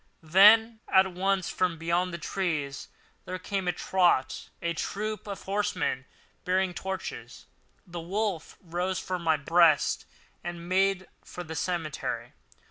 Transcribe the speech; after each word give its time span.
Then 0.23 0.79
all 0.87 0.95
at 0.95 1.11
once 1.13 1.47
from 1.51 1.77
beyond 1.77 2.11
the 2.11 2.17
trees 2.17 2.87
there 3.25 3.37
came 3.37 3.67
at 3.67 3.75
a 3.75 3.77
trot 3.77 4.49
a 4.59 4.73
troop 4.73 5.27
of 5.27 5.43
horsemen 5.43 6.05
bearing 6.43 6.73
torches. 6.73 7.45
The 7.85 8.01
wolf 8.01 8.57
rose 8.63 8.97
from 8.97 9.21
my 9.21 9.37
breast 9.37 10.07
and 10.43 10.67
made 10.67 11.07
for 11.23 11.43
the 11.43 11.53
cemetery. 11.53 12.33